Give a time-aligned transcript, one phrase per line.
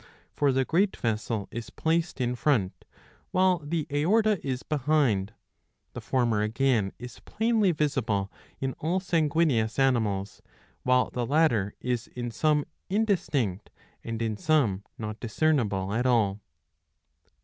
[0.33, 2.85] For the great vessel is placed in front,
[3.29, 5.31] while the aorta is behind;
[5.93, 10.41] the former again is plainly visible in all sanguineous animals,
[10.81, 13.69] while the latter is in some indistinct
[14.03, 16.41] and in some not discernible at all.